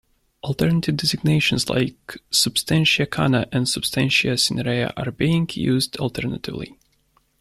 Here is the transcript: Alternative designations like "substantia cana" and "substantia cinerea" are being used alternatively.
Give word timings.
Alternative 0.41 0.97
designations 0.97 1.69
like 1.69 2.17
"substantia 2.31 3.05
cana" 3.05 3.47
and 3.51 3.67
"substantia 3.69 4.33
cinerea" 4.33 4.91
are 4.97 5.11
being 5.11 5.47
used 5.53 5.95
alternatively. 5.97 6.75